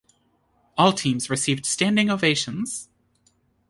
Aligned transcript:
All 0.79 0.93
teams 0.93 1.29
received 1.29 1.63
standing 1.63 2.09
ovations. 2.09 2.89